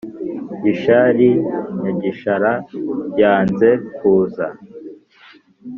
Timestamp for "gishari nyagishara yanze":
0.63-3.69